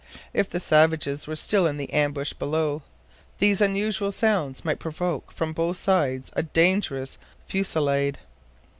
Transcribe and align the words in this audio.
If 0.33 0.49
the 0.49 0.59
savages 0.59 1.27
were 1.27 1.35
still 1.35 1.67
in 1.67 1.77
the 1.77 1.93
ambush 1.93 2.33
below, 2.33 2.81
these 3.37 3.61
unusual 3.61 4.11
sounds 4.11 4.65
might 4.65 4.79
provoke 4.79 5.31
from 5.31 5.53
both 5.53 5.77
sides 5.77 6.31
a 6.35 6.41
dangerous 6.41 7.19
fusillade. 7.45 8.17